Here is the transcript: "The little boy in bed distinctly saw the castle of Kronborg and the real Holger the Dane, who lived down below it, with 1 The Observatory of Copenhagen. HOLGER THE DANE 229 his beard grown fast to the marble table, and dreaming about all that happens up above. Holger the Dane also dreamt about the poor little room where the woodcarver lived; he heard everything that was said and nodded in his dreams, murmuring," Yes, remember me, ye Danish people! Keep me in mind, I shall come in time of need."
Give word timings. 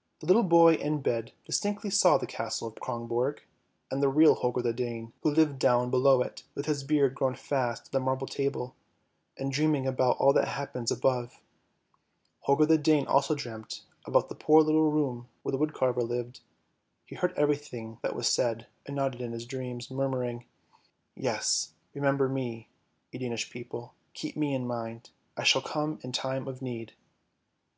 "The 0.20 0.26
little 0.26 0.42
boy 0.42 0.74
in 0.74 1.00
bed 1.00 1.32
distinctly 1.46 1.88
saw 1.88 2.18
the 2.18 2.26
castle 2.26 2.68
of 2.68 2.74
Kronborg 2.74 3.38
and 3.90 4.02
the 4.02 4.10
real 4.10 4.34
Holger 4.34 4.60
the 4.60 4.74
Dane, 4.74 5.14
who 5.22 5.30
lived 5.30 5.58
down 5.58 5.90
below 5.90 6.20
it, 6.20 6.42
with 6.54 6.66
1 6.68 6.74
The 6.74 6.82
Observatory 6.82 6.82
of 6.82 6.84
Copenhagen. 6.84 6.84
HOLGER 6.84 6.84
THE 6.84 6.84
DANE 6.84 6.84
229 6.84 6.84
his 6.84 6.84
beard 6.84 7.14
grown 7.16 7.34
fast 7.34 7.84
to 7.86 7.90
the 7.92 8.00
marble 8.00 8.26
table, 8.26 8.76
and 9.38 9.50
dreaming 9.50 9.86
about 9.86 10.16
all 10.18 10.32
that 10.34 10.48
happens 10.48 10.92
up 10.92 10.98
above. 10.98 11.40
Holger 12.40 12.66
the 12.66 12.76
Dane 12.76 13.06
also 13.06 13.34
dreamt 13.34 13.80
about 14.04 14.28
the 14.28 14.34
poor 14.34 14.60
little 14.60 14.92
room 14.92 15.28
where 15.42 15.52
the 15.52 15.58
woodcarver 15.58 16.06
lived; 16.06 16.40
he 17.06 17.16
heard 17.16 17.32
everything 17.38 17.98
that 18.02 18.14
was 18.14 18.28
said 18.28 18.66
and 18.84 18.94
nodded 18.96 19.22
in 19.22 19.32
his 19.32 19.46
dreams, 19.46 19.90
murmuring," 19.90 20.44
Yes, 21.16 21.72
remember 21.94 22.28
me, 22.28 22.68
ye 23.12 23.18
Danish 23.18 23.48
people! 23.48 23.94
Keep 24.12 24.36
me 24.36 24.52
in 24.52 24.66
mind, 24.66 25.08
I 25.38 25.44
shall 25.44 25.62
come 25.62 25.98
in 26.02 26.12
time 26.12 26.46
of 26.48 26.60
need." 26.60 26.92